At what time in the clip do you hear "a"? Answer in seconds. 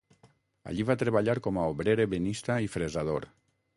1.59-1.67